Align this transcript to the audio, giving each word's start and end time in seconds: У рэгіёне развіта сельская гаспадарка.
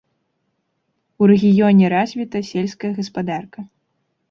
У 1.21 1.27
рэгіёне 1.33 1.85
развіта 1.95 2.43
сельская 2.51 2.93
гаспадарка. 2.99 3.59